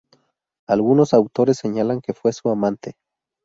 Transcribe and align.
Algunos 0.67 1.13
autores 1.13 1.59
señalan 1.59 2.01
que 2.01 2.15
fue 2.15 2.33
su 2.33 2.49
amante. 2.49 2.95